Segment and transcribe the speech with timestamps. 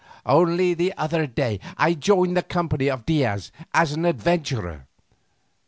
[0.25, 4.87] Only the other day I joined the company of Diaz as an adventurer.